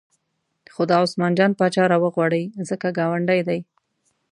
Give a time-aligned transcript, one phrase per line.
[0.73, 3.59] خو دا عثمان جان پاچا راوغواړئ ځکه ګاونډی دی.